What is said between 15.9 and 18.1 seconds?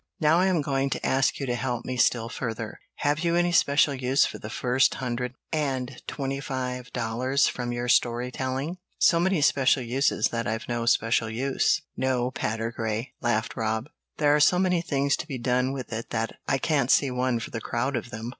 it that I can't see one for the crowd of